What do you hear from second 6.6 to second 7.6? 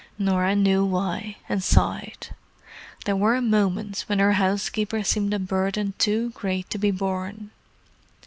to be borne.